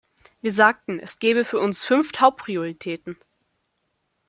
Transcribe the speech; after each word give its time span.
Wir 0.41 0.51
sagten, 0.51 0.97
es 0.99 1.19
gäbe 1.19 1.45
für 1.45 1.59
uns 1.59 1.83
fünf 1.85 2.11
Hauptprioritäten. 2.19 3.17